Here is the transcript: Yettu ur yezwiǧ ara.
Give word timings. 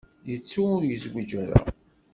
Yettu 0.29 0.61
ur 0.75 0.81
yezwiǧ 0.89 1.31
ara. 1.43 1.59